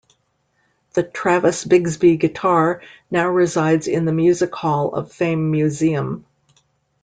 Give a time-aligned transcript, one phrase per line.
[0.93, 6.25] The Travis-Bigsby guitar now resides in the Music Hall of Fame Museum.